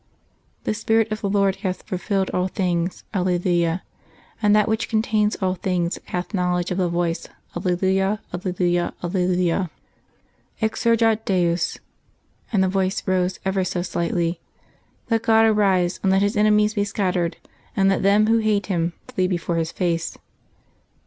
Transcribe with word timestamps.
The 0.63 0.73
Spirit 0.73 1.11
of 1.11 1.21
the 1.21 1.29
Lord 1.29 1.57
hath 1.57 1.83
fulfilled 1.83 2.31
all 2.31 2.47
things, 2.47 3.03
alleluia: 3.13 3.83
and 4.41 4.55
that 4.55 4.67
which 4.67 4.89
contains 4.89 5.35
all 5.35 5.53
things 5.53 5.99
hath 6.05 6.33
knowledge 6.33 6.71
of 6.71 6.79
the 6.79 6.89
voice, 6.89 7.27
alleluia, 7.55 8.19
alleluia, 8.33 8.95
alleluia._ 9.03 9.69
Exsurgat 10.59 11.23
Deus 11.25 11.77
(and 12.51 12.63
the 12.63 12.67
voice 12.67 13.07
rose 13.07 13.39
ever 13.45 13.63
so 13.63 13.83
slightly). 13.83 14.39
"_Let 15.11 15.21
God 15.21 15.45
arise 15.45 15.99
and 16.01 16.11
let 16.11 16.23
His 16.23 16.35
enemies 16.35 16.73
be 16.73 16.83
scattered; 16.83 17.37
and 17.77 17.87
let 17.87 18.01
them 18.01 18.25
who 18.25 18.39
hate 18.39 18.65
Him 18.65 18.93
flee 19.07 19.27
before 19.27 19.57
His 19.57 19.71
face. 19.71 20.17